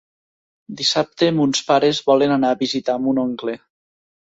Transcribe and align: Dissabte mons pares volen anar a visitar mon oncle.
Dissabte 0.79 1.29
mons 1.41 1.63
pares 1.69 2.03
volen 2.11 2.37
anar 2.41 2.55
a 2.55 2.61
visitar 2.67 3.01
mon 3.09 3.25
oncle. 3.31 3.61